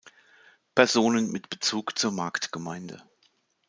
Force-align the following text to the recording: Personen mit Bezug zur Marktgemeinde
Personen 0.73 1.31
mit 1.31 1.51
Bezug 1.51 1.95
zur 1.99 2.11
Marktgemeinde 2.11 3.07